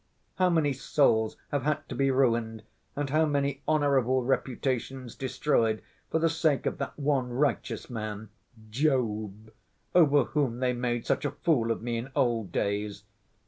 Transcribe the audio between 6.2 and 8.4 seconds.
sake of that one righteous man,